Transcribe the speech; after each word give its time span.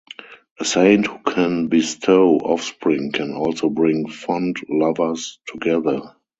A 0.59 0.65
saint 0.65 1.05
who 1.05 1.19
can 1.19 1.67
bestow 1.67 2.37
offspring 2.39 3.11
can 3.11 3.35
also 3.35 3.69
bring 3.69 4.09
fond 4.09 4.55
lovers 4.67 5.37
together. 5.47 6.15